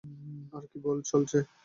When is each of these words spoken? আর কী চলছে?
আর 0.53 0.63
কী 0.71 0.77
চলছে? 1.05 1.37